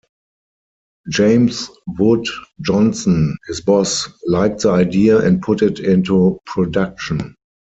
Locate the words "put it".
5.43-5.79